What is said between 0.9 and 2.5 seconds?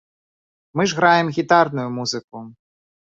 ж граем гітарную музыку!